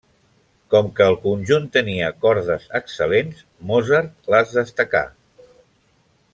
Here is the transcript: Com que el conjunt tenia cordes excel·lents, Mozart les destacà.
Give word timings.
Com 0.73 0.87
que 0.99 1.05
el 1.11 1.17
conjunt 1.25 1.67
tenia 1.77 2.07
cordes 2.25 2.65
excel·lents, 2.81 3.45
Mozart 3.73 4.35
les 4.37 4.57
destacà. 4.61 5.07